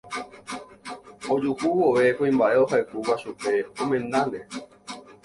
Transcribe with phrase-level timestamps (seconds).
[1.35, 3.53] Ojuhu vove kuimba'e ohayhúva chupe
[3.83, 4.41] omendáne.